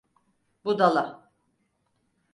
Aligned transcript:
Budala! 0.63 1.05